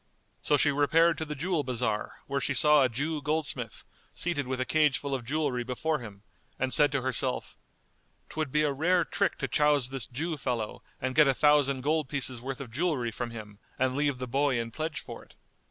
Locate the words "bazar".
1.63-2.21